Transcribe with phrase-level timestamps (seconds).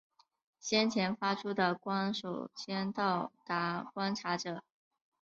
[0.59, 4.63] 先前发出的光首先到达观察者。